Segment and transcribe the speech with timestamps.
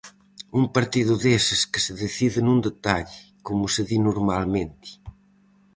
[0.59, 3.17] Un partido deses que se decide nun detalle,
[3.47, 4.89] como se di normalmente.